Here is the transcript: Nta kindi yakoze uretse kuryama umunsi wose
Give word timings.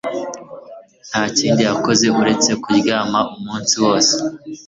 Nta 1.09 1.23
kindi 1.37 1.61
yakoze 1.69 2.05
uretse 2.21 2.51
kuryama 2.61 3.19
umunsi 3.37 3.73
wose 3.83 4.13